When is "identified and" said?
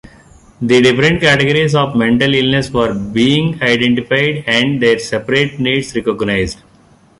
3.61-4.81